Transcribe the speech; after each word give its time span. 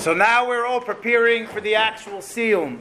So 0.00 0.14
now 0.14 0.48
we're 0.48 0.64
all 0.64 0.80
preparing 0.80 1.46
for 1.46 1.60
the 1.60 1.74
actual 1.74 2.20
siyum. 2.20 2.80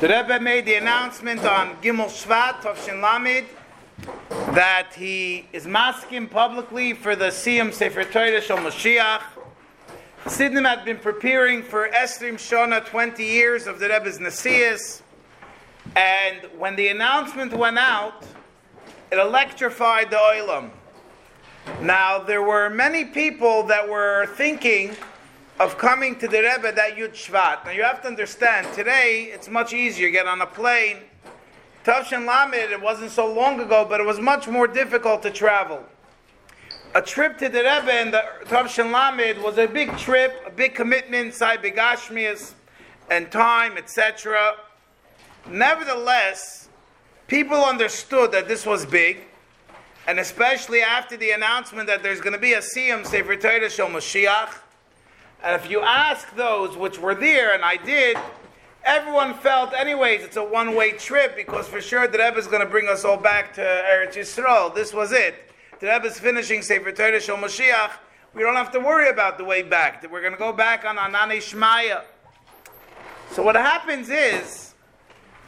The 0.00 0.08
Rebbe 0.08 0.40
made 0.40 0.66
the 0.66 0.74
announcement 0.74 1.44
on 1.44 1.76
Gimel 1.76 2.06
Shvat 2.06 2.66
of 2.66 2.84
Shin 2.84 2.96
Lamid 2.96 3.44
that 4.52 4.94
he 4.96 5.46
is 5.52 5.64
masking 5.64 6.26
publicly 6.26 6.92
for 6.92 7.14
the 7.14 7.26
siyum 7.26 7.72
Sefer 7.72 8.02
Torah 8.02 8.40
Shal 8.40 8.56
Mashiach. 8.56 9.22
Sidnim 10.24 10.68
had 10.68 10.84
been 10.84 10.96
preparing 10.96 11.62
for 11.62 11.88
Esrim 11.90 12.34
Shona 12.34 12.84
20 12.84 13.22
years 13.22 13.68
of 13.68 13.78
the 13.78 13.88
Rebbe's 13.88 14.18
Nasias. 14.18 15.02
And 15.94 16.48
when 16.58 16.74
the 16.74 16.88
announcement 16.88 17.52
went 17.54 17.78
out, 17.78 18.24
it 19.12 19.18
electrified 19.18 20.10
the 20.10 20.16
Oilam. 20.16 20.70
Now, 21.80 22.18
there 22.18 22.42
were 22.42 22.68
many 22.70 23.04
people 23.04 23.62
that 23.68 23.88
were 23.88 24.26
thinking 24.34 24.96
of 25.60 25.78
coming 25.78 26.18
to 26.18 26.28
the 26.28 26.38
Rebbe 26.38 26.72
that 26.72 26.96
Yud 26.96 27.12
Shvat. 27.12 27.64
Now, 27.64 27.70
you 27.70 27.82
have 27.82 28.02
to 28.02 28.08
understand, 28.08 28.72
today 28.74 29.30
it's 29.32 29.48
much 29.48 29.72
easier. 29.72 30.10
Get 30.10 30.26
on 30.26 30.40
a 30.40 30.46
plane. 30.46 30.98
Tavshin 31.84 32.26
Lamed, 32.26 32.70
it 32.70 32.80
wasn't 32.80 33.10
so 33.10 33.32
long 33.32 33.60
ago, 33.60 33.84
but 33.88 34.00
it 34.00 34.06
was 34.06 34.20
much 34.20 34.46
more 34.46 34.66
difficult 34.66 35.22
to 35.22 35.30
travel. 35.30 35.84
A 36.94 37.02
trip 37.02 37.38
to 37.38 37.48
the 37.48 37.58
Rebbe 37.58 37.92
and 37.92 38.12
the 38.12 38.22
Tavshin 38.44 38.92
Lamed 38.92 39.42
was 39.42 39.58
a 39.58 39.66
big 39.66 39.96
trip, 39.98 40.34
a 40.46 40.50
big 40.50 40.74
commitment, 40.74 41.34
side 41.34 41.62
begashmias 41.62 42.54
and 43.10 43.30
time, 43.32 43.76
etc. 43.76 44.54
Nevertheless, 45.48 46.68
people 47.26 47.64
understood 47.64 48.30
that 48.32 48.46
this 48.46 48.64
was 48.64 48.86
big, 48.86 49.18
and 50.06 50.20
especially 50.20 50.82
after 50.82 51.16
the 51.16 51.30
announcement 51.30 51.86
that 51.88 52.02
there's 52.02 52.20
going 52.20 52.34
to 52.34 52.38
be 52.38 52.52
a 52.52 52.60
Siyam 52.60 53.04
Sefer 53.06 53.36
Torah 53.36 53.70
Shel 53.70 53.88
Mashiach. 53.88 54.50
And 55.42 55.60
if 55.60 55.68
you 55.68 55.80
ask 55.80 56.34
those 56.36 56.76
which 56.76 57.00
were 57.00 57.16
there, 57.16 57.52
and 57.54 57.64
I 57.64 57.76
did, 57.76 58.16
everyone 58.84 59.34
felt, 59.34 59.74
anyways, 59.74 60.22
it's 60.22 60.36
a 60.36 60.44
one 60.44 60.76
way 60.76 60.92
trip 60.92 61.34
because 61.34 61.66
for 61.66 61.80
sure 61.80 62.06
the 62.06 62.18
Rebbe 62.18 62.38
is 62.38 62.46
going 62.46 62.62
to 62.62 62.68
bring 62.68 62.88
us 62.88 63.04
all 63.04 63.16
back 63.16 63.52
to 63.54 63.60
Eretz 63.60 64.14
Yisrael. 64.14 64.72
This 64.72 64.94
was 64.94 65.10
it. 65.10 65.34
The 65.80 65.88
Rebbe 65.88 66.06
is 66.06 66.20
finishing 66.20 66.62
Sefer 66.62 66.92
Torah 66.92 67.20
Shel 67.20 67.36
Mashiach. 67.38 67.90
We 68.34 68.42
don't 68.42 68.54
have 68.54 68.70
to 68.72 68.80
worry 68.80 69.10
about 69.10 69.36
the 69.36 69.44
way 69.44 69.62
back. 69.62 70.08
We're 70.08 70.20
going 70.20 70.32
to 70.32 70.38
go 70.38 70.52
back 70.52 70.84
on 70.84 70.96
Anani 70.96 71.38
Shmaya. 71.38 72.04
So 73.32 73.42
what 73.42 73.56
happens 73.56 74.10
is, 74.10 74.74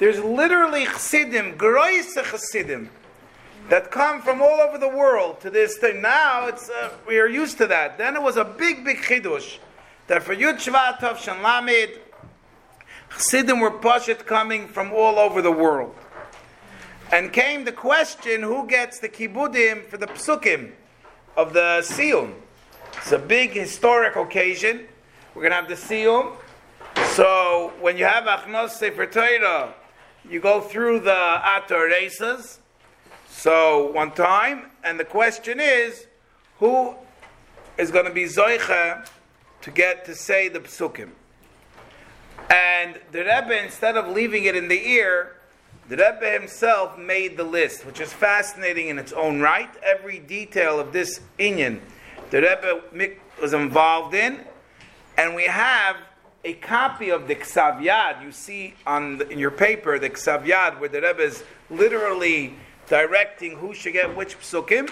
there's 0.01 0.19
literally 0.19 0.87
chassidim, 0.87 1.57
groise 1.57 2.15
chassidim, 2.15 2.91
that 3.69 3.93
come 3.93 4.21
from 4.21 4.43
all 4.43 4.61
over 4.61 4.77
the 4.77 4.89
world 4.89 5.41
to 5.43 5.51
this 5.51 5.79
thing. 5.79 6.03
Now 6.03 6.49
it's 6.49 6.69
uh, 6.69 6.91
we 7.07 7.19
are 7.19 7.29
used 7.29 7.59
to 7.59 7.67
that. 7.69 7.97
Then 7.97 8.17
it 8.17 8.23
was 8.23 8.37
a 8.37 8.45
big, 8.45 8.85
big 8.85 8.99
chidush 8.99 9.59
that 10.07 10.23
for 10.23 10.35
Yud 10.35 10.57
Shvat 10.57 10.99
Tov 10.99 11.43
Lamed, 11.43 11.99
chassidim 13.11 13.61
were 13.61 13.71
pashat 13.71 14.27
coming 14.27 14.69
from 14.69 14.93
all 14.93 15.19
over 15.19 15.43
the 15.43 15.53
world, 15.53 15.95
and 17.13 17.33
came 17.33 17.65
the 17.65 17.73
question: 17.73 18.43
Who 18.43 18.67
gets 18.67 18.99
the 18.99 19.09
kibudim 19.09 19.87
for 19.87 19.97
the 19.97 20.07
psukim 20.07 20.73
of 21.37 21.53
the 21.53 21.81
siyum? 21.83 22.35
It's 22.99 23.13
a 23.13 23.19
big 23.19 23.53
historic 23.53 24.17
occasion. 24.17 24.87
We're 25.35 25.43
going 25.43 25.51
to 25.51 25.57
have 25.57 25.69
the 25.69 25.75
siyum. 25.75 26.37
So 27.15 27.73
when 27.81 27.97
you 27.97 28.05
have 28.05 28.25
Achnos 28.25 28.71
Sefer 28.71 29.07
Torah 29.07 29.75
you 30.29 30.41
go 30.41 30.61
through 30.61 31.01
the 31.01 31.11
Atah 31.11 31.69
Horeisas. 31.69 32.59
So 33.29 33.91
one 33.93 34.13
time, 34.13 34.71
and 34.83 34.99
the 34.99 35.05
question 35.05 35.61
is, 35.61 36.07
who 36.59 36.95
is 37.77 37.91
going 37.91 38.07
to 38.07 38.13
be 38.13 38.25
Zoicha 38.25 39.07
to 39.65 39.71
get 39.71 40.05
to 40.05 40.15
say 40.15 40.49
the 40.49 40.61
psukim? 40.61 41.11
And 42.51 43.01
the 43.13 43.21
Rebbe, 43.21 43.65
instead 43.65 43.97
of 43.97 44.09
leaving 44.09 44.45
it 44.45 44.55
in 44.55 44.69
the 44.69 44.89
ear, 44.89 45.37
the 45.89 45.97
Rebbe 45.97 46.31
himself 46.31 46.99
made 46.99 47.39
the 47.39 47.45
list, 47.45 47.87
which 47.87 47.99
is 47.99 48.13
fascinating 48.13 48.89
in 48.89 48.99
its 48.99 49.13
own 49.13 49.41
right. 49.41 49.71
Every 49.83 50.19
detail 50.19 50.79
of 50.79 50.93
this 50.93 51.21
inyan, 51.39 51.81
the 52.31 52.43
Rebbe 52.43 53.15
was 53.41 53.55
involved 53.55 54.15
in, 54.15 54.41
and 55.17 55.35
we 55.35 55.45
have 55.45 55.97
a 56.45 56.53
copy 56.55 57.09
of 57.09 57.27
the 57.27 57.35
Ksav. 57.35 58.23
You 58.23 58.33
see 58.33 58.75
on 58.87 59.17
the, 59.17 59.29
in 59.31 59.39
your 59.39 59.51
paper 59.51 59.99
the 59.99 60.11
Ksav 60.11 60.79
where 60.79 60.89
the 60.91 61.01
Rebbe 61.01 61.23
is 61.23 61.43
literally 61.71 62.55
directing 62.87 63.57
who 63.57 63.73
should 63.73 63.95
get 63.95 64.15
which 64.15 64.39
psukim. 64.39 64.91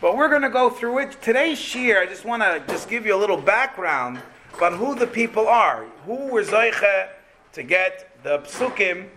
But 0.00 0.16
we're 0.16 0.30
going 0.30 0.42
to 0.42 0.48
go 0.48 0.70
through 0.70 1.00
it 1.00 1.20
today's 1.20 1.58
shir. 1.58 2.00
I 2.00 2.06
just 2.06 2.24
want 2.24 2.42
to 2.42 2.62
just 2.72 2.88
give 2.88 3.04
you 3.04 3.14
a 3.14 3.18
little 3.20 3.36
background 3.36 4.18
about 4.56 4.72
who 4.72 4.94
the 4.94 5.06
people 5.06 5.46
are, 5.46 5.84
who 6.06 6.28
were 6.28 6.42
zoiche 6.42 7.08
to 7.52 7.62
get 7.62 8.10
the 8.22 8.38
psukim, 8.38 9.08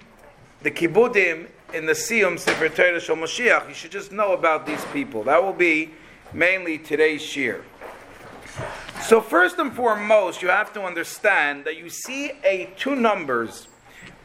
the 0.62 0.72
kibudim 0.72 1.48
in 1.74 1.86
the 1.86 1.94
siyum 1.94 2.38
sefer 2.38 2.68
Torah 2.68 3.00
shel 3.00 3.16
Mashiach. 3.16 3.70
You 3.70 3.74
should 3.74 3.92
just 3.92 4.12
know 4.12 4.34
about 4.34 4.66
these 4.66 4.84
people. 4.92 5.24
That 5.24 5.42
will 5.42 5.54
be 5.54 5.92
mainly 6.34 6.78
today's 6.78 7.22
shir. 7.22 7.64
So 9.04 9.22
first 9.22 9.60
and 9.60 9.72
foremost, 9.74 10.42
you 10.42 10.50
have 10.50 10.74
to 10.74 10.82
understand 10.82 11.64
that 11.64 11.78
you 11.78 11.90
see 11.90 12.34
a 12.44 12.70
two 12.76 12.98
numbers 12.98 13.70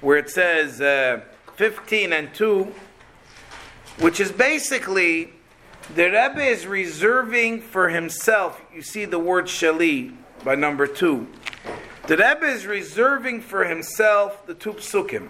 where 0.00 0.16
it 0.16 0.28
says 0.28 0.80
uh, 0.80 1.20
15 1.54 2.12
and 2.12 2.34
2, 2.34 2.74
which 4.00 4.18
is 4.18 4.32
basically 4.32 5.34
the 5.94 6.04
Rebbe 6.04 6.42
is 6.42 6.66
reserving 6.66 7.60
for 7.62 7.88
himself. 7.88 8.60
You 8.74 8.82
see 8.82 9.04
the 9.04 9.18
word 9.18 9.46
shali 9.46 10.14
by 10.44 10.54
number 10.54 10.86
2. 10.86 11.26
The 12.06 12.16
Rebbe 12.16 12.46
is 12.46 12.66
reserving 12.66 13.42
for 13.42 13.64
himself 13.64 14.46
the 14.46 14.54
two 14.54 14.72
psukim. 14.72 15.28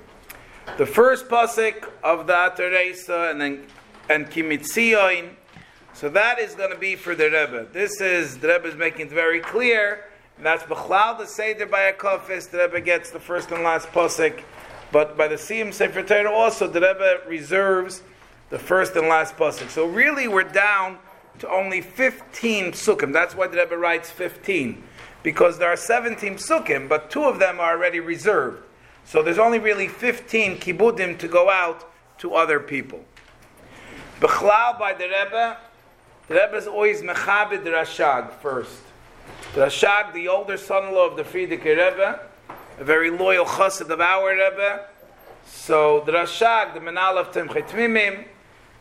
The 0.77 0.87
first 0.87 1.29
pasuk 1.29 1.89
of 2.05 2.27
the 2.27 2.35
Ataresa 2.35 3.31
and 3.31 3.41
then 3.41 3.67
and 4.09 4.27
Kimitzion 4.31 5.31
so 5.99 6.09
that 6.11 6.39
is 6.39 6.55
going 6.55 6.71
to 6.71 6.79
be 6.79 6.95
for 6.95 7.17
the 7.17 7.25
Rebbe. 7.25 7.67
This 7.73 8.01
is, 8.01 8.39
the 8.39 8.47
Rebbe 8.47 8.69
is 8.69 8.77
making 8.77 9.07
it 9.07 9.13
very 9.13 9.41
clear, 9.41 10.05
and 10.37 10.47
that's 10.47 10.63
Bechlal 10.63 11.19
the 11.19 11.27
Seder 11.27 11.67
by 11.67 11.87
a 11.87 11.93
Kofis, 11.93 12.49
the 12.49 12.59
Rebbe 12.59 12.81
gets 12.81 13.11
the 13.11 13.19
first 13.19 13.51
and 13.51 13.65
last 13.65 13.89
Pasik, 13.89 14.43
but 14.93 15.17
by 15.17 15.27
the 15.27 15.35
Siyam 15.35 15.75
Sefer 15.75 16.05
Torah 16.05 16.31
also, 16.31 16.69
the 16.69 16.81
Rebbe 16.81 17.23
reserves 17.27 18.03
the 18.51 18.59
first 18.59 18.97
and 18.97 19.09
last 19.09 19.37
Pasik. 19.37 19.71
So 19.71 19.87
really 19.87 20.29
we're 20.29 20.43
down 20.43 20.99
to 21.41 21.49
only 21.51 21.81
15 21.81 22.73
Psukim. 22.73 23.13
That's 23.13 23.35
why 23.35 23.47
the 23.47 23.59
Rebbe 23.59 23.77
writes 23.77 24.11
15, 24.11 24.83
because 25.23 25.59
there 25.59 25.69
are 25.69 25.77
17 25.77 26.35
Psukim, 26.35 26.89
but 26.89 27.11
two 27.11 27.25
of 27.25 27.39
them 27.39 27.61
are 27.61 27.77
already 27.77 28.01
reserved. 28.01 28.63
So 29.05 29.23
there's 29.23 29.39
only 29.39 29.59
really 29.59 29.89
15 29.89 30.59
Kibudim 30.59 31.19
to 31.19 31.29
go 31.29 31.49
out 31.49 31.91
to 32.19 32.35
other 32.35 32.61
people. 32.61 33.05
Bechlal 34.21 34.79
by 34.79 34.95
the 34.95 35.05
Rebbe, 35.05 35.57
the 36.27 36.35
Rebbe 36.35 36.57
is 36.57 36.67
always 36.67 37.03
Mechabed 37.03 37.65
Rashag 37.65 38.33
first. 38.33 38.83
The 39.55 39.63
Rashag, 39.63 40.13
the 40.13 40.29
older 40.29 40.57
son-in-law 40.57 41.11
of 41.11 41.17
the 41.17 41.23
Frierdiker 41.23 41.65
Rebbe, 41.65 42.21
a 42.79 42.85
very 42.85 43.11
loyal 43.11 43.45
chassid 43.45 43.89
of 43.91 44.01
our 44.01 44.31
Rebbe. 44.31 44.87
So 45.47 46.03
the 46.05 46.13
Rashag, 46.13 46.75
the 46.75 46.81
Menal 46.81 47.17
of 47.17 47.33
Tomchei 47.33 47.67
Temimim, 47.67 48.25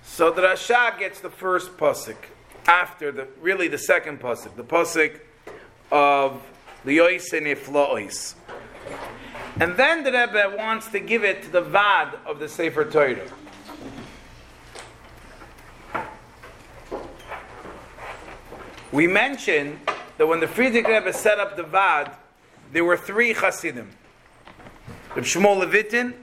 so 0.08 0.32
the 0.32 0.42
Rashag 0.42 0.98
gets 0.98 1.20
the 1.20 1.30
first 1.30 1.78
pasuk 1.78 2.16
after 2.66 3.12
the 3.12 3.28
really 3.40 3.68
the 3.68 3.78
second 3.78 4.20
pasuk, 4.20 4.56
the 4.56 4.64
pasuk 4.64 5.20
of 5.92 6.42
Yois 6.86 7.34
and. 7.34 8.36
And 9.60 9.76
then 9.76 10.04
the 10.04 10.12
Rebbe 10.12 10.56
wants 10.58 10.88
to 10.90 11.00
give 11.00 11.24
it 11.24 11.44
to 11.44 11.52
the 11.52 11.62
Vad 11.62 12.18
of 12.26 12.40
the 12.40 12.48
Sefer 12.48 12.86
Torah. 12.86 13.28
We 18.92 19.06
mentioned 19.06 19.80
that 20.18 20.26
when 20.26 20.40
the 20.40 20.48
Frierdiker 20.48 20.88
Rebbe 20.88 21.14
set 21.14 21.40
up 21.40 21.58
the 21.58 21.64
Vad, 21.64 22.12
there 22.72 22.86
were 22.86 22.98
three 22.98 23.34
Chassidim. 23.34 23.90
Reb 25.16 25.26
Shmuel 25.26 25.64
Levitin, 25.64 26.14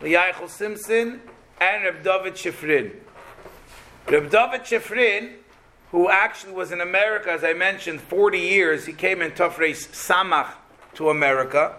Yaichel 0.00 0.48
Simpson, 0.48 1.20
and 1.60 1.84
Reb 1.84 2.02
David 2.02 2.34
Shifrin. 2.34 2.92
Reb 4.08 4.30
David 4.30 4.60
Shifrin, 4.60 5.32
who 5.90 6.08
actually 6.08 6.52
was 6.52 6.70
in 6.70 6.80
America, 6.80 7.32
as 7.32 7.42
I 7.42 7.54
mentioned, 7.54 8.00
40 8.00 8.38
years, 8.38 8.86
he 8.86 8.92
came 8.92 9.20
in 9.20 9.32
Tafreis 9.32 9.88
Samach 9.88 10.52
to 10.94 11.10
America. 11.10 11.74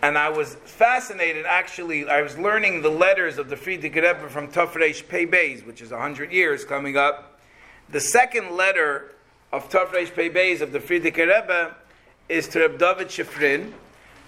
And 0.00 0.16
I 0.16 0.28
was 0.28 0.54
fascinated, 0.54 1.44
actually, 1.44 2.08
I 2.08 2.22
was 2.22 2.38
learning 2.38 2.82
the 2.82 2.88
letters 2.88 3.38
of 3.38 3.48
the 3.48 3.56
Frierdiker 3.56 3.96
Rebbe 3.96 4.28
from 4.28 4.46
Tafreis 4.46 5.08
Pei 5.08 5.26
Beis, 5.26 5.66
which 5.66 5.82
is 5.82 5.90
100 5.90 6.30
years 6.30 6.64
coming 6.64 6.96
up. 6.96 7.40
The 7.88 8.00
second 8.00 8.52
letter 8.52 9.16
of 9.52 9.68
Tafresh 9.68 10.14
Pei 10.14 10.30
Beis 10.30 10.60
of 10.60 10.70
the 10.70 10.78
Frierdiker 10.78 11.26
Rebbe 11.26 11.74
is 12.28 12.46
to 12.48 12.60
Reb 12.60 12.78
David 12.78 13.08
Shifrin. 13.08 13.72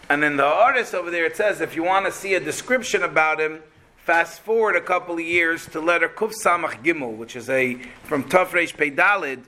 And 0.09 0.25
in 0.25 0.37
the 0.37 0.44
artist 0.44 0.93
over 0.93 1.12
there, 1.12 1.26
it 1.26 1.37
says 1.37 1.61
if 1.61 1.76
you 1.76 1.85
want 1.85 2.06
to 2.06 2.11
see 2.11 2.35
a 2.35 2.41
description 2.41 3.05
about 3.05 3.38
him, 3.38 3.62
fast 4.06 4.41
forward 4.43 4.76
a 4.76 4.81
couple 4.81 5.17
of 5.17 5.20
years 5.20 5.67
to 5.67 5.81
letter 5.81 6.08
Kuf 6.08 6.32
Samach 6.32 6.81
Gimel, 6.85 7.17
which 7.17 7.35
is 7.35 7.50
a 7.50 7.75
from 8.05 8.23
Tafresh 8.23 8.76
Pei 8.76 8.88
Dalid, 8.88 9.43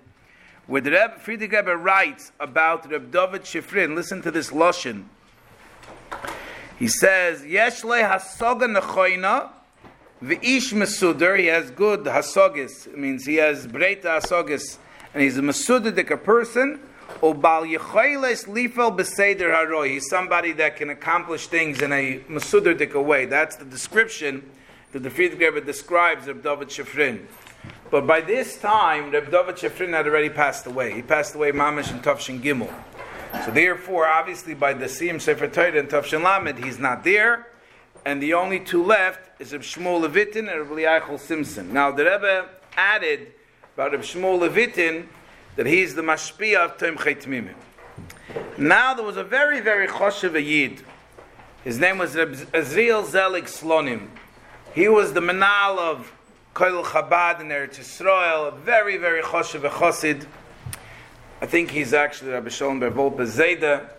where 0.67 0.81
the 0.81 0.91
Rebbe, 0.91 1.15
Frierdiker 1.25 1.59
Rebbe 1.59 1.77
writes 1.77 2.33
about 2.41 2.91
Reb 2.91 3.13
David 3.13 3.43
Shifrin. 3.43 3.95
Listen 3.95 4.21
to 4.21 4.33
this 4.33 4.51
lashon. 4.51 5.05
He 6.77 6.89
says, 6.89 7.47
"Yesh 7.47 7.85
le 7.85 7.99
hasoga 7.99 8.67
nechoina 8.77 9.51
v'ish 10.21 10.73
mesuder." 10.73 11.39
He 11.39 11.47
has 11.47 11.71
good 11.71 12.01
hasogis. 12.01 12.89
It 12.89 12.99
means 12.99 13.27
he 13.27 13.37
has 13.37 13.69
breita 13.69 14.21
hasogis, 14.21 14.79
and 15.15 15.23
he's 15.23 15.39
a 15.39 15.43
mesudidik 15.43 16.25
person. 16.25 16.81
Lifel 18.47 18.97
haroi. 18.97 19.91
He's 19.91 20.09
somebody 20.09 20.53
that 20.53 20.77
can 20.77 20.91
accomplish 20.91 21.47
things 21.47 21.83
in 21.83 21.93
a 21.93 22.21
mesudidik 22.29 23.03
way. 23.05 23.27
That's 23.27 23.57
the 23.57 23.65
description 23.65 24.51
that 24.93 25.03
the 25.03 25.11
Frierdiker 25.11 25.41
Rebbe 25.41 25.61
describes 25.61 26.29
of 26.29 26.43
David 26.43 26.69
Shifrin. 26.69 27.27
But 27.91 28.07
by 28.07 28.21
this 28.21 28.59
time, 28.59 29.11
Reb 29.11 29.31
David 29.31 29.57
Shifrin 29.57 29.91
had 29.91 30.07
already 30.07 30.31
passed 30.31 30.67
away. 30.67 30.95
He 30.95 31.03
passed 31.03 31.35
away 31.35 31.53
Mamish 31.53 31.91
and 31.91 32.03
Tavshin 32.03 32.41
Gimel. 32.41 32.73
So 33.45 33.51
therefore, 33.51 34.07
obviously, 34.07 34.55
by 34.55 34.73
the 34.73 34.87
Siyam 34.87 35.21
Sefer 35.21 35.49
Torah 35.49 35.79
and 35.79 35.89
Tavshin 35.89 36.23
Lamed, 36.23 36.65
he's 36.65 36.79
not 36.79 37.05
there. 37.05 37.49
And 38.05 38.23
the 38.23 38.35
only 38.35 38.61
two 38.61 38.83
left 38.83 39.41
is 39.41 39.53
Reb 39.53 39.63
Shmuel 39.63 40.07
Levitin 40.07 40.51
and 40.51 40.71
Reb 40.71 41.03
Liachel 41.03 41.19
Simpson. 41.19 41.73
Now, 41.73 41.91
the 41.91 42.05
Rebbe 42.05 42.49
added 42.77 43.33
about 43.75 43.93
Reb 43.93 44.03
Shmuel 44.03 44.49
Levitin 44.49 45.07
that 45.59 45.67
he's 45.67 45.97
the 45.97 46.03
mashpia 46.03 46.59
of 46.59 46.79
Tom 46.79 46.97
Mimim. 46.97 47.53
Now, 48.59 48.95
there 48.95 49.05
was 49.05 49.17
a 49.17 49.25
very, 49.25 49.61
very 49.61 49.89
choshev 49.89 50.41
Yid. 50.41 50.85
His 51.65 51.81
name 51.81 51.99
was 51.99 52.15
Azriel 52.15 53.05
Zelig 53.05 53.47
Slonim. 53.47 54.07
He 54.73 54.87
was 54.87 55.15
the 55.15 55.21
manal 55.21 55.79
of 55.79 56.13
Koil 56.55 56.85
Chabad 56.85 57.41
in 57.41 57.49
Eretz 57.49 57.75
Yisrael, 57.75 58.53
a 58.53 58.57
very, 58.57 58.99
very 58.99 59.21
choshev 59.21 59.69
chosid. 59.69 60.27
I 61.43 61.47
think 61.47 61.73
he's 61.73 61.93
actually 61.93 62.31
Rabbi 62.31 62.51
Shalom 62.51 62.79
Ber 62.79 62.93
Wolpe 62.93 63.27
Zayda. 63.27 63.91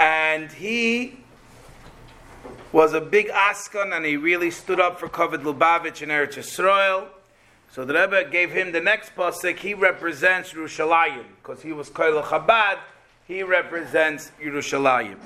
And 0.00 0.50
he 0.50 1.18
was 2.72 2.94
a 2.94 3.00
big 3.02 3.28
askan 3.28 3.94
and 3.94 4.06
he 4.06 4.16
really 4.16 4.50
stood 4.50 4.80
up 4.80 4.98
for 4.98 5.10
Kovid 5.10 5.42
Lubavitch 5.42 6.00
in 6.00 6.08
Eretz 6.08 6.38
Yisrael. 6.38 7.08
So 7.70 7.84
the 7.84 7.94
Rebbe 7.94 8.30
gave 8.30 8.50
him 8.50 8.72
the 8.72 8.80
next 8.80 9.14
pasuk. 9.14 9.58
He 9.58 9.74
represents 9.74 10.52
Yerushalayim 10.52 11.24
because 11.42 11.62
he 11.62 11.72
was 11.72 11.90
Koil 11.90 12.22
Chabad. 12.22 12.78
He 13.26 13.42
represents 13.42 14.32
Yerushalayim. 14.42 15.18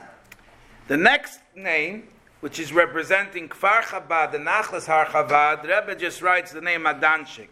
The 0.89 0.97
next 0.97 1.41
name 1.55 2.09
which 2.43 2.59
is 2.59 2.73
representing 2.73 3.49
Kfar 3.49 3.83
Chabad, 3.83 4.33
the 4.33 4.39
Nachlas 4.39 4.87
Har 4.87 5.06
Chabad, 5.06 5.62
Rebbe 5.62 5.94
just 5.94 6.21
writes 6.23 6.50
the 6.50 6.61
name 6.61 6.83
Maidanchik. 6.83 7.47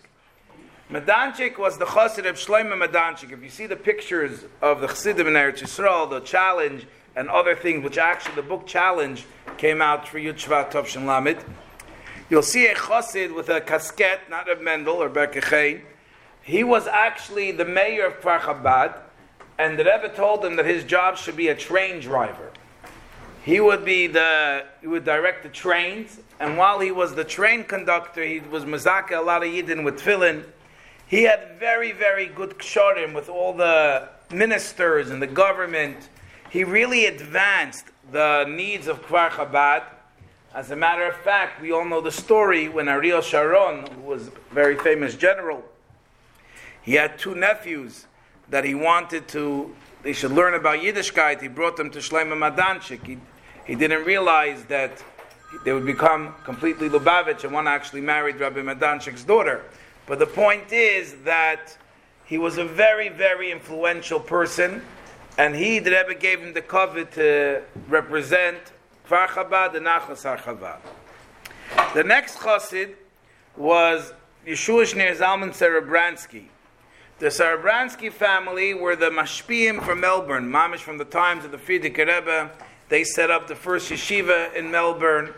Maidanchik 0.90 1.58
was 1.58 1.78
the 1.78 1.84
Chassid 1.84 2.28
of 2.28 2.34
Shlomo 2.34 2.84
Maidanchik. 2.84 3.30
If 3.30 3.40
you 3.40 3.50
see 3.50 3.66
the 3.66 3.76
pictures 3.76 4.44
of 4.60 4.80
the 4.80 4.88
Chassidim 4.88 5.28
in 5.28 5.34
Eretz 5.34 5.60
Yisrael, 5.60 6.10
the 6.10 6.18
challenge 6.18 6.88
and 7.14 7.28
other 7.28 7.54
things, 7.54 7.84
which 7.84 7.98
actually 7.98 8.34
the 8.34 8.42
book 8.42 8.66
Challenge 8.66 9.24
came 9.58 9.80
out 9.80 10.08
for 10.08 10.18
Yud 10.18 10.34
Shvat 10.34 10.72
Tov 10.72 11.06
Lamed, 11.06 11.38
you'll 12.30 12.42
see 12.42 12.66
a 12.66 12.74
Chassid 12.74 13.34
with 13.34 13.48
a 13.48 13.60
casket, 13.60 14.20
not 14.30 14.48
a 14.48 14.56
Mendel 14.56 15.02
or 15.02 15.10
Berkechein. 15.10 15.82
He 16.42 16.64
was 16.64 16.86
actually 16.86 17.52
the 17.52 17.64
mayor 17.64 18.06
of 18.06 18.20
Kfar 18.20 19.00
and 19.58 19.78
the 19.78 19.84
Rebbe 19.84 20.08
told 20.14 20.42
him 20.42 20.56
that 20.56 20.64
his 20.64 20.84
job 20.84 21.18
should 21.18 21.36
be 21.36 21.48
a 21.48 21.54
train 21.54 22.00
driver. 22.00 22.50
He 23.42 23.60
would 23.60 23.84
be 23.84 24.06
the 24.06 24.64
he 24.80 24.86
would 24.86 25.04
direct 25.04 25.42
the 25.42 25.48
trains, 25.48 26.20
and 26.38 26.56
while 26.56 26.78
he 26.80 26.90
was 26.90 27.14
the 27.14 27.24
train 27.24 27.64
conductor, 27.64 28.22
he 28.24 28.40
was 28.40 28.64
mazaka 28.64 29.18
a 29.18 29.20
lot 29.20 29.42
of 29.42 29.50
yidden 29.50 29.84
with 29.84 30.00
tefillin. 30.00 30.44
He 31.06 31.24
had 31.24 31.58
very 31.58 31.92
very 31.92 32.26
good 32.26 32.58
ksharim 32.58 33.14
with 33.14 33.28
all 33.28 33.52
the 33.52 34.08
ministers 34.30 35.10
and 35.10 35.20
the 35.20 35.26
government. 35.26 36.08
He 36.50 36.64
really 36.64 37.06
advanced 37.06 37.86
the 38.12 38.44
needs 38.44 38.86
of 38.88 39.02
Kfar 39.02 39.30
Chabad. 39.30 39.84
As 40.52 40.70
a 40.70 40.76
matter 40.76 41.04
of 41.04 41.14
fact, 41.16 41.62
we 41.62 41.70
all 41.70 41.84
know 41.84 42.00
the 42.00 42.10
story 42.10 42.68
when 42.68 42.88
Ariel 42.88 43.20
Sharon, 43.20 43.86
who 43.86 44.00
was 44.00 44.28
a 44.28 44.32
very 44.52 44.76
famous 44.76 45.14
general, 45.14 45.62
he 46.82 46.94
had 46.94 47.18
two 47.18 47.34
nephews 47.34 48.06
that 48.48 48.64
he 48.64 48.74
wanted 48.74 49.28
to 49.28 49.74
they 50.02 50.12
should 50.12 50.32
learn 50.32 50.54
about 50.54 50.78
Yiddishkeit. 50.78 51.42
He 51.42 51.48
brought 51.48 51.76
them 51.76 51.90
to 51.90 51.98
Shlomo 51.98 52.34
Maidanchik. 52.34 53.06
He, 53.06 53.18
he 53.66 53.74
didn't 53.74 54.04
realize 54.04 54.64
that 54.64 55.02
they 55.64 55.72
would 55.72 55.84
become 55.84 56.34
completely 56.44 56.88
Lubavitch, 56.88 57.44
and 57.44 57.52
one 57.52 57.68
actually 57.68 58.00
married 58.00 58.40
Rabbi 58.40 58.60
Maidanchik's 58.60 59.24
daughter. 59.24 59.64
But 60.06 60.18
the 60.18 60.26
point 60.26 60.72
is 60.72 61.16
that 61.24 61.76
he 62.24 62.38
was 62.38 62.56
a 62.56 62.64
very, 62.64 63.10
very 63.10 63.52
influential 63.52 64.18
person, 64.18 64.82
and 65.36 65.54
he, 65.54 65.80
the 65.80 65.90
Rebbe, 65.90 66.14
gave 66.14 66.40
him 66.40 66.54
the 66.54 66.62
cover 66.62 67.04
to 67.04 67.62
represent 67.88 68.58
Kfar 69.10 69.26
Chabad 69.26 69.74
and 69.74 69.86
Nachlas 69.86 70.38
Chabad. 70.38 70.78
The 71.94 72.04
next 72.04 72.38
chassid 72.38 72.94
was 73.56 74.12
Yeshua 74.46 74.84
Shneur 74.84 75.16
Zalman 75.16 75.50
Serebransky. 75.50 76.44
The 77.18 77.26
Serebransky 77.26 78.12
family 78.12 78.72
were 78.72 78.94
the 78.94 79.10
Mashpiyim 79.10 79.82
from 79.84 79.98
Melbourne, 79.98 80.48
Mamish 80.48 80.78
from 80.78 80.98
the 80.98 81.04
times 81.04 81.44
of 81.44 81.50
the 81.50 81.56
Frierdiker 81.56 82.06
Rebbe. 82.06 82.52
They 82.88 83.02
set 83.02 83.32
up 83.32 83.48
the 83.48 83.56
first 83.56 83.90
yeshiva 83.90 84.54
in 84.54 84.70
Melbourne, 84.70 85.34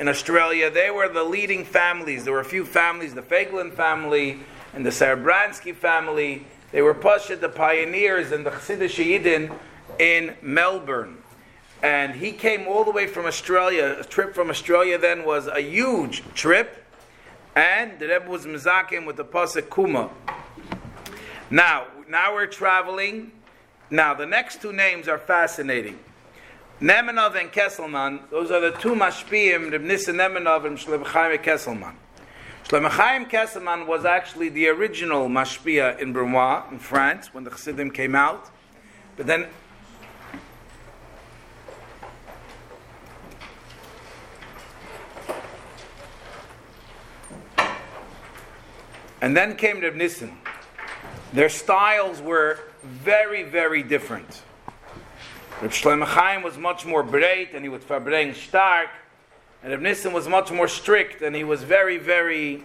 in 0.00 0.08
Australia. 0.08 0.68
They 0.68 0.90
were 0.90 1.08
the 1.08 1.22
leading 1.22 1.64
families. 1.64 2.24
There 2.24 2.32
were 2.32 2.40
a 2.40 2.44
few 2.44 2.64
families, 2.64 3.14
the 3.14 3.22
Feiglin 3.22 3.72
family 3.72 4.40
and 4.74 4.84
the 4.84 4.90
Serebransky 4.90 5.76
family. 5.76 6.44
They 6.72 6.82
were 6.82 6.92
Pasha, 6.92 7.36
the 7.36 7.48
pioneers 7.48 8.32
and 8.32 8.44
the 8.44 8.50
Chassidish 8.50 8.98
Yidin 8.98 9.56
in 10.00 10.34
Melbourne. 10.42 11.21
And 11.82 12.14
he 12.14 12.32
came 12.32 12.68
all 12.68 12.84
the 12.84 12.92
way 12.92 13.06
from 13.06 13.26
Australia. 13.26 13.96
A 13.98 14.04
trip 14.04 14.34
from 14.34 14.50
Australia 14.50 14.98
then 14.98 15.24
was 15.24 15.48
a 15.48 15.60
huge 15.60 16.22
trip. 16.34 16.84
And 17.56 17.98
the 17.98 18.08
Rebbe 18.08 18.30
was 18.30 18.46
Mizakim 18.46 19.04
with 19.04 19.16
the 19.16 19.24
Pasuk 19.24 19.74
Kuma. 19.74 20.10
Now, 21.50 21.86
now 22.08 22.34
we're 22.34 22.46
traveling. 22.46 23.32
Now, 23.90 24.14
the 24.14 24.24
next 24.24 24.62
two 24.62 24.72
names 24.72 25.08
are 25.08 25.18
fascinating. 25.18 25.98
Nemenov 26.80 27.38
and 27.38 27.52
Kesselman, 27.52 28.28
those 28.30 28.50
are 28.50 28.58
the 28.58 28.70
two 28.72 28.94
mashpiyim, 28.94 29.70
Reb 29.70 29.82
Nissen 29.82 30.16
Nemenov 30.16 30.64
and 30.64 30.78
Shlomo 30.78 31.06
Chaim 31.06 31.38
Kesselman. 31.38 31.94
Shlomo 32.64 32.90
Chaim 32.90 33.26
Kesselman 33.26 33.86
was 33.86 34.04
actually 34.04 34.48
the 34.48 34.68
original 34.68 35.28
mashpia 35.28 35.98
in 36.00 36.14
Brunoy, 36.14 36.72
in 36.72 36.78
France, 36.78 37.34
when 37.34 37.44
the 37.44 37.50
Chassidim 37.50 37.90
came 37.90 38.14
out. 38.14 38.50
But 39.16 39.26
then 39.26 39.46
And 49.22 49.36
then 49.36 49.54
came 49.54 49.80
Reb 49.80 49.94
Nissen. 49.94 50.36
Their 51.32 51.48
styles 51.48 52.20
were 52.20 52.58
very, 52.82 53.44
very 53.44 53.84
different. 53.84 54.42
Reb 55.62 55.70
Shlomo 55.70 56.04
Chaim 56.04 56.42
was 56.42 56.58
much 56.58 56.84
more 56.84 57.04
breit 57.04 57.54
and 57.54 57.64
he 57.64 57.68
would 57.68 57.82
verbring 57.82 58.34
stark, 58.34 58.88
and 59.62 59.70
Reb 59.70 59.80
Nissen 59.80 60.12
was 60.12 60.26
much 60.26 60.50
more 60.50 60.66
strict 60.66 61.22
and 61.22 61.36
he 61.36 61.44
was 61.44 61.62
very, 61.62 61.98
very, 61.98 62.64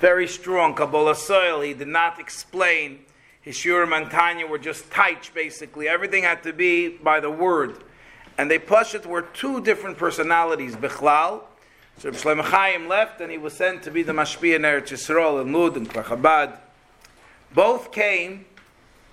very 0.00 0.26
strong. 0.26 0.74
Kabbalah 0.74 1.14
soil, 1.14 1.60
he 1.60 1.74
did 1.74 1.88
not 1.88 2.18
explain. 2.18 3.00
His 3.42 3.54
Shurim 3.54 3.94
and 3.94 4.10
Tanya 4.10 4.46
were 4.46 4.58
just 4.58 4.90
tight, 4.90 5.30
basically. 5.34 5.86
Everything 5.86 6.22
had 6.22 6.42
to 6.44 6.54
be 6.54 6.88
by 6.88 7.20
the 7.20 7.30
word. 7.30 7.84
And 8.38 8.50
they 8.50 8.56
it 8.56 9.04
were 9.04 9.20
two 9.20 9.60
different 9.60 9.98
personalities, 9.98 10.76
Bichlal. 10.76 11.42
So 11.98 12.10
Shlomo 12.10 12.42
Chaim 12.42 12.88
left 12.88 13.20
and 13.20 13.30
he 13.30 13.38
was 13.38 13.52
sent 13.52 13.82
to 13.84 13.90
be 13.90 14.02
the 14.02 14.12
Mashpia 14.12 14.56
in 14.56 14.62
Eretz 14.62 14.88
Yisrael 14.88 15.40
and 15.40 15.54
Lud 15.54 15.76
and 15.76 15.88
Klachabad. 15.88 16.58
Both 17.54 17.92
came 17.92 18.46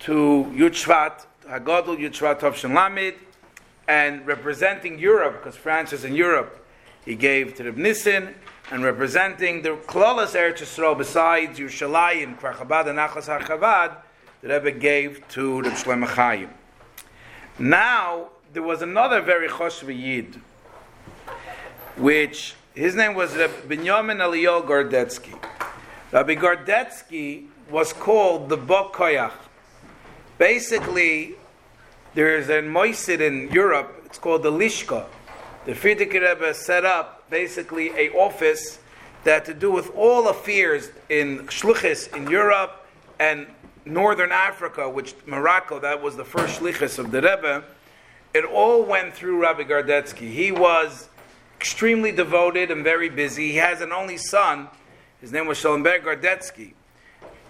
to 0.00 0.52
Yudshvat, 0.56 1.26
Hagadol 1.46 1.98
Yudshvat 1.98 2.40
Tovshin 2.40 2.72
Lamid, 2.72 3.14
and 3.86 4.26
representing 4.26 4.98
Europe, 4.98 5.42
because 5.42 5.56
France 5.56 5.92
is 5.92 6.04
in 6.04 6.14
Europe, 6.14 6.66
he 7.04 7.14
gave 7.14 7.54
to 7.56 7.64
Reb 7.64 7.76
Nissen, 7.76 8.34
and 8.70 8.82
representing 8.82 9.62
the 9.62 9.70
Klolas 9.70 10.34
Eretz 10.34 10.58
Yisrael 10.58 10.96
besides 10.96 11.58
Yerushalayim, 11.58 12.38
Kvar 12.38 12.86
and 12.88 12.98
Achas 12.98 13.28
HaChavad, 13.28 13.96
the 14.42 14.48
Rebbe 14.48 14.72
gave 14.72 15.26
to 15.28 15.60
Reb 15.60 15.72
Shlomo 15.72 16.06
Chaim. 16.06 16.50
Now, 17.58 18.28
there 18.52 18.62
was 18.62 18.80
another 18.80 19.20
very 19.20 19.48
Choshvi 19.48 20.00
Yid, 20.00 20.40
which 21.96 22.54
his 22.74 22.94
name 22.94 23.14
was 23.14 23.36
Reb 23.36 23.50
Binyamin 23.68 24.18
Eliyahu 24.18 24.66
Gordetsky. 24.66 25.36
Rabbi 26.12 26.36
Gordetsky 26.36 27.46
was 27.68 27.92
called 27.92 28.48
the 28.48 28.56
Bokoyach. 28.56 29.32
Basically, 30.38 31.34
there 32.14 32.36
is 32.36 32.48
a 32.48 32.62
moisid 32.62 33.20
in 33.20 33.48
Europe, 33.52 34.02
it's 34.06 34.18
called 34.18 34.42
the 34.42 34.52
Lishka. 34.52 35.06
The 35.66 35.72
Frierdiker 35.72 36.20
Rebbe 36.20 36.54
set 36.54 36.84
up 36.84 37.28
basically 37.28 37.90
a 37.90 38.10
office 38.10 38.78
that 39.24 39.44
to 39.44 39.54
do 39.54 39.70
with 39.70 39.90
all 39.94 40.28
affairs 40.28 40.90
in 41.08 41.40
Shluchis 41.48 42.16
in 42.16 42.30
Europe 42.30 42.86
and 43.18 43.46
northern 43.84 44.32
Africa, 44.32 44.88
which 44.88 45.14
Morocco, 45.26 45.78
that 45.80 46.00
was 46.00 46.16
the 46.16 46.24
first 46.24 46.60
shlichus 46.60 46.98
of 46.98 47.10
the 47.10 47.20
Rebbe, 47.20 47.64
it 48.32 48.44
all 48.44 48.84
went 48.84 49.12
through 49.12 49.42
Rabbi 49.42 49.64
Gordetsky. 49.64 50.30
He 50.30 50.52
was 50.52 51.08
extremely 51.60 52.10
devoted 52.10 52.70
and 52.70 52.82
very 52.82 53.10
busy. 53.10 53.52
He 53.52 53.58
has 53.58 53.82
an 53.82 53.92
only 53.92 54.16
son. 54.16 54.68
His 55.20 55.30
name 55.30 55.46
was 55.46 55.58
Schellenberg 55.58 56.04
Gordetsky. 56.04 56.72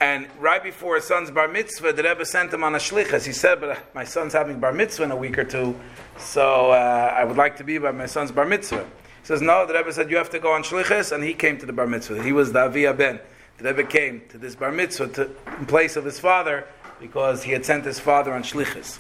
And 0.01 0.27
right 0.41 0.61
before 0.61 0.97
his 0.97 1.05
son's 1.05 1.31
bar 1.31 1.47
mitzvah, 1.47 1.93
the 1.93 2.03
Rebbe 2.03 2.25
sent 2.25 2.53
him 2.53 2.65
on 2.65 2.75
a 2.75 2.79
shlichus. 2.79 3.25
He 3.25 3.33
said, 3.33 3.61
"But 3.61 3.95
my 3.95 4.03
son's 4.03 4.33
having 4.33 4.59
bar 4.59 4.73
mitzvah 4.73 5.05
in 5.05 5.13
a 5.13 5.17
week 5.17 5.39
or 5.39 5.45
two, 5.45 5.79
so 6.19 6.73
uh, 6.73 7.15
I 7.17 7.23
would 7.23 7.37
like 7.37 7.57
to 7.59 7.65
be 7.65 7.79
by 7.79 7.93
my 7.93 8.07
son's 8.07 8.33
bar 8.33 8.47
mitzvah." 8.47 8.83
He 8.83 9.27
says, 9.27 9.43
"No." 9.43 9.65
The 9.65 9.75
Rebbe 9.75 9.93
said, 9.93 10.11
"You 10.11 10.17
have 10.17 10.31
to 10.31 10.41
go 10.41 10.51
on 10.51 10.65
shlichus," 10.65 11.13
and 11.13 11.23
he 11.23 11.33
came 11.33 11.57
to 11.59 11.67
the 11.67 11.73
bar 11.73 11.87
mitzvah. 11.87 12.21
He 12.21 12.33
was 12.33 12.53
the 12.53 12.65
Avia 12.65 12.93
Ben. 12.93 13.21
The 13.59 13.65
Rebbe 13.73 13.85
came 13.85 14.23
to 14.31 14.39
this 14.39 14.57
bar 14.57 14.73
mitzvah 14.73 15.09
to, 15.09 15.31
in 15.57 15.67
place 15.67 15.95
of 15.95 16.05
his 16.05 16.19
father 16.19 16.67
because 16.99 17.45
he 17.45 17.53
had 17.53 17.65
sent 17.65 17.85
his 17.85 18.01
father 18.01 18.33
on 18.33 18.43
shlichus. 18.43 18.99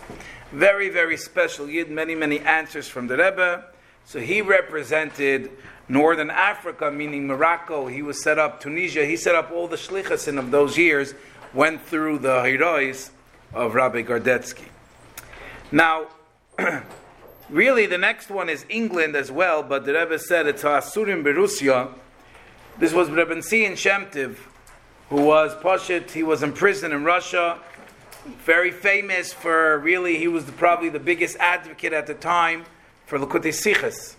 Very, 0.53 0.89
very 0.89 1.17
special 1.17 1.69
yid. 1.69 1.91
Many, 1.91 2.15
many 2.15 2.39
answers 2.41 2.87
from 2.87 3.09
the 3.09 3.17
Rebbe. 3.17 3.65
So 4.05 4.21
he 4.21 4.43
represented 4.43 5.51
Northern 5.91 6.31
Africa, 6.31 6.91
meaning 6.91 7.27
Morocco. 7.27 7.89
He 7.89 8.01
was 8.01 8.23
set 8.23 8.39
up 8.39 8.61
Tunisia. 8.61 9.05
He 9.05 9.17
set 9.17 9.35
up 9.35 9.51
all 9.51 9.67
the 9.67 9.77
shlichusin 9.77 10.39
of 10.39 10.53
those 10.53 10.79
years. 10.79 11.15
Went 11.53 11.83
through 11.83 12.21
the 12.21 12.43
heroes 12.45 13.11
of 13.53 13.75
Rabbi 13.75 14.03
Gordetsky. 14.03 14.67
Now, 15.73 16.07
really, 17.51 17.87
the 17.87 17.99
next 17.99 18.31
one 18.31 18.49
is 18.49 18.65
England 18.69 19.17
as 19.17 19.33
well. 19.33 19.65
But 19.65 19.85
the 19.85 19.95
Rebbe 19.95 20.19
said 20.19 20.47
it's 20.47 20.63
Asurim 20.63 21.25
Berussia. 21.25 21.93
This 22.79 22.93
was 22.93 23.11
Rebbe 23.11 23.43
Sion 23.43 23.73
Shemtov, 23.73 24.37
who 25.09 25.23
was 25.23 25.55
Pashit. 25.57 26.13
He 26.13 26.23
was 26.23 26.45
in 26.45 26.53
prison 26.53 26.93
in 26.93 27.03
Russia. 27.03 27.59
Very 28.45 28.71
famous 28.71 29.33
for 29.33 29.79
really, 29.79 30.19
he 30.19 30.29
was 30.29 30.45
probably 30.45 30.89
the 30.89 31.01
biggest 31.01 31.37
advocate 31.39 31.93
at 31.93 32.07
the 32.07 32.15
time 32.15 32.65
for 33.11 33.19
Likutei 33.19 33.51
Sichos. 33.51 34.15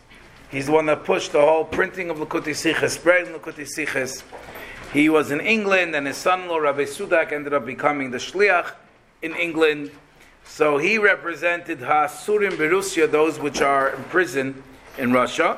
He's 0.49 0.65
the 0.65 0.73
one 0.73 0.85
that 0.87 1.05
pushed 1.05 1.31
the 1.31 1.39
whole 1.39 1.63
printing 1.63 2.09
of 2.09 2.17
Likutei 2.17 2.51
Sichos, 2.51 2.89
spreading 2.89 3.33
Likutei 3.33 3.65
Sichos. 3.65 4.21
He 4.91 5.07
was 5.07 5.31
in 5.31 5.39
England, 5.39 5.95
and 5.95 6.05
his 6.05 6.17
son-in-law 6.17 6.57
Rabbi 6.57 6.83
Sudak 6.83 7.31
ended 7.31 7.53
up 7.53 7.65
becoming 7.65 8.11
the 8.11 8.17
shliach 8.17 8.73
in 9.21 9.33
England. 9.33 9.91
So 10.43 10.77
he 10.77 10.97
represented 10.97 11.79
Hasurim 11.79 12.57
Berussia, 12.57 13.09
those 13.09 13.39
which 13.39 13.61
are 13.61 13.91
in 13.91 14.03
prison 14.03 14.61
in 14.97 15.13
Russia. 15.13 15.57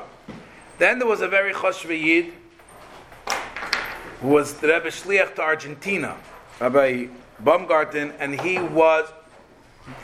Then 0.78 1.00
there 1.00 1.08
was 1.08 1.20
a 1.20 1.26
very 1.26 1.52
chashve 1.52 2.00
yid 2.00 2.32
who 4.20 4.28
was 4.28 4.54
the 4.54 4.68
Rebbe 4.68 4.90
shliach 4.90 5.34
to 5.34 5.42
Argentina, 5.42 6.16
Rabbi 6.60 7.08
Baumgarten, 7.40 8.12
and 8.20 8.40
he 8.40 8.60
was 8.60 9.12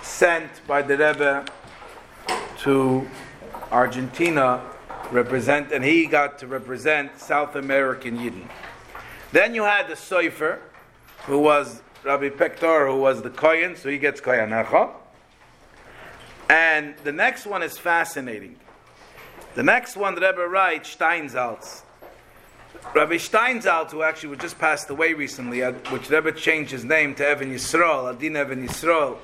sent 0.02 0.66
by 0.66 0.82
the 0.82 0.96
Rebbe 0.96 1.44
to 2.60 3.08
Argentina 3.70 4.62
represent, 5.10 5.72
and 5.72 5.84
he 5.84 6.06
got 6.06 6.38
to 6.38 6.46
represent 6.46 7.18
South 7.18 7.56
American 7.56 8.18
Yidden. 8.18 8.48
Then 9.32 9.54
you 9.54 9.62
had 9.64 9.88
the 9.88 9.94
Soifer, 9.94 10.58
who 11.24 11.38
was 11.38 11.82
Rabbi 12.04 12.30
Pektor, 12.30 12.90
who 12.90 13.00
was 13.00 13.22
the 13.22 13.30
Koyan, 13.30 13.76
so 13.76 13.88
he 13.88 13.98
gets 13.98 14.20
Koyanecha. 14.20 14.90
And 16.48 16.96
the 17.04 17.12
next 17.12 17.46
one 17.46 17.62
is 17.62 17.78
fascinating. 17.78 18.56
The 19.54 19.62
next 19.62 19.96
one, 19.96 20.14
Rebbe 20.14 20.46
writes, 20.46 20.94
Steinsaltz. 20.94 21.82
Rabbi 22.94 23.16
Steinsaltz, 23.16 23.90
who 23.90 24.02
actually 24.02 24.30
was 24.30 24.38
just 24.38 24.58
passed 24.58 24.90
away 24.90 25.14
recently, 25.14 25.60
which 25.60 26.10
Rebbe 26.10 26.32
changed 26.32 26.72
his 26.72 26.84
name 26.84 27.14
to 27.16 27.30
Even 27.30 27.52
Yisrael, 27.52 28.12
Adin 28.12 28.36
Even 28.36 28.66
Yisrael, 28.66 29.18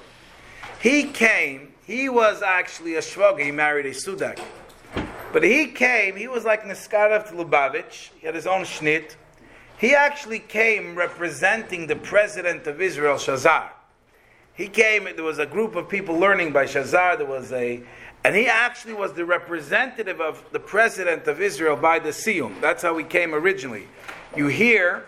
he 0.80 1.04
came 1.04 1.72
he 1.86 2.08
was 2.08 2.42
actually 2.42 2.96
a 2.96 3.00
shvoga. 3.00 3.44
He 3.44 3.52
married 3.52 3.86
a 3.86 3.90
sudak. 3.90 4.42
But 5.32 5.44
he 5.44 5.68
came, 5.68 6.16
he 6.16 6.26
was 6.26 6.44
like 6.44 6.64
Niskarav 6.64 7.32
Lubavitch. 7.32 8.10
He 8.18 8.26
had 8.26 8.34
his 8.34 8.46
own 8.46 8.62
shnit. 8.62 9.14
He 9.78 9.94
actually 9.94 10.40
came 10.40 10.96
representing 10.96 11.86
the 11.86 11.94
president 11.94 12.66
of 12.66 12.80
Israel, 12.80 13.16
Shazar. 13.16 13.68
He 14.54 14.66
came, 14.68 15.04
there 15.04 15.22
was 15.22 15.38
a 15.38 15.46
group 15.46 15.76
of 15.76 15.88
people 15.88 16.18
learning 16.18 16.52
by 16.52 16.64
Shazar. 16.64 17.18
There 17.18 17.26
was 17.26 17.52
a, 17.52 17.82
and 18.24 18.34
he 18.34 18.48
actually 18.48 18.94
was 18.94 19.12
the 19.12 19.24
representative 19.24 20.20
of 20.20 20.42
the 20.50 20.58
president 20.58 21.28
of 21.28 21.40
Israel 21.40 21.76
by 21.76 22.00
the 22.00 22.08
Siyum. 22.08 22.60
That's 22.60 22.82
how 22.82 22.96
he 22.96 23.04
came 23.04 23.32
originally. 23.32 23.86
You 24.34 24.48
hear 24.48 25.04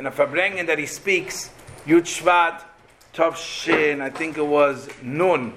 in 0.00 0.06
a 0.06 0.10
Farbrengen 0.10 0.66
that 0.66 0.78
he 0.78 0.86
speaks, 0.86 1.50
Yud 1.86 2.02
Shvat, 2.02 2.64
Tov 3.16 3.36
Shin, 3.36 4.02
I 4.02 4.10
think 4.10 4.36
it 4.36 4.46
was 4.46 4.90
Nun, 5.00 5.54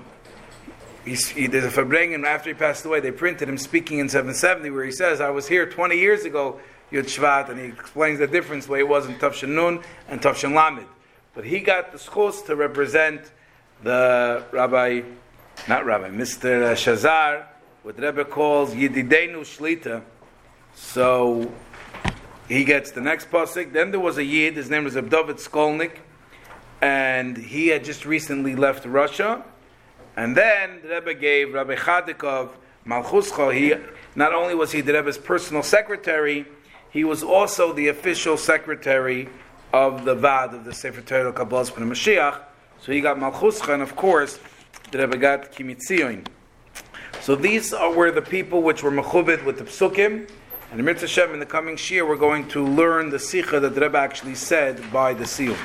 he, 1.03 1.47
there's 1.47 1.65
a 1.65 1.69
Farbrengen 1.69 2.25
after 2.25 2.49
he 2.49 2.53
passed 2.53 2.85
away. 2.85 3.01
They 3.01 3.11
printed 3.11 3.49
him 3.49 3.57
speaking 3.57 3.99
in 3.99 4.07
770, 4.07 4.69
where 4.69 4.85
he 4.85 4.93
says, 4.93 5.19
"I 5.19 5.29
was 5.29 5.45
here 5.45 5.65
20 5.65 5.97
years 5.97 6.23
ago, 6.23 6.61
Yud 6.89 7.03
Shvat," 7.03 7.49
and 7.49 7.59
he 7.59 7.65
explains 7.65 8.19
the 8.19 8.27
difference 8.27 8.67
the 8.67 8.71
way 8.71 8.79
it 8.79 8.87
was 8.87 9.07
in 9.07 9.15
Tavshin 9.15 9.49
Nun 9.49 9.81
and 10.07 10.21
Tavshin 10.21 10.55
Lamed. 10.55 10.87
But 11.33 11.43
he 11.43 11.59
got 11.59 11.91
the 11.91 11.97
schos 11.97 12.45
to 12.45 12.55
represent 12.55 13.29
the 13.83 14.41
Rabbi, 14.51 15.01
not 15.67 15.85
Rabbi, 15.85 16.09
Mr. 16.11 16.71
Shazar, 16.73 17.45
what 17.83 17.99
Rebbe 17.99 18.23
calls 18.23 18.73
Yididenu 18.73 19.41
Shlita. 19.41 20.01
So 20.75 21.51
he 22.47 22.63
gets 22.63 22.91
the 22.91 23.01
next 23.01 23.29
pasuk. 23.29 23.73
Then 23.73 23.91
there 23.91 23.99
was 23.99 24.17
a 24.17 24.23
Yid. 24.23 24.55
His 24.55 24.69
name 24.69 24.85
was 24.85 24.95
Abdavid 24.95 25.45
Skolnik, 25.45 25.97
and 26.81 27.37
he 27.37 27.67
had 27.67 27.83
just 27.83 28.05
recently 28.05 28.55
left 28.55 28.85
Russia 28.85 29.43
and 30.19 30.35
then 30.35 30.81
the 30.81 30.89
Rebbe 30.89 31.13
gave 31.13 31.53
Rabbi 31.53 31.75
Chodakov 31.75 32.49
Malchuscha. 32.85 33.55
He 33.55 33.73
not 34.17 34.33
only 34.33 34.53
was 34.53 34.73
he 34.73 34.81
the 34.81 34.91
Rebbe's 34.91 35.17
personal 35.17 35.63
secretary, 35.63 36.45
he 36.89 37.05
was 37.05 37.23
also 37.23 37.71
the 37.71 37.87
official 37.87 38.35
secretary 38.35 39.29
of 39.71 40.03
the 40.03 40.15
Vad 40.15 40.53
of 40.53 40.65
the 40.65 40.73
Sefer 40.73 40.99
Torah 40.99 41.31
Kabbalah 41.31 41.71
and 41.77 41.89
Mashiach. 41.89 42.41
So 42.81 42.91
he 42.91 42.99
got 42.99 43.15
Malchuscha, 43.15 43.73
and 43.73 43.81
of 43.81 43.95
course, 43.95 44.39
the 44.91 44.97
Rebbe 44.97 45.15
got 45.15 45.53
Kimitzion. 45.53 46.25
So 47.21 47.37
these 47.37 47.71
are, 47.71 47.93
were 47.93 48.11
the 48.11 48.21
people 48.21 48.61
which 48.61 48.83
were 48.83 48.91
mechubit 48.91 49.45
with 49.45 49.57
the 49.57 49.63
psukim. 49.63 50.29
And 50.71 50.79
in 50.79 50.85
Mitzvah 50.85 51.07
Shem, 51.07 51.33
in 51.33 51.39
the 51.39 51.45
coming 51.45 51.77
Shir, 51.77 52.05
we're 52.05 52.17
going 52.17 52.45
to 52.49 52.65
learn 52.65 53.09
the 53.09 53.19
Sikha 53.19 53.61
that 53.61 53.73
the 53.73 53.79
Rebbe 53.79 53.97
actually 53.97 54.35
said 54.35 54.91
by 54.91 55.13
the 55.13 55.23
Siyum. 55.23 55.57